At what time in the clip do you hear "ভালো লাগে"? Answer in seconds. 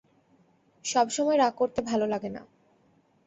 1.81-2.29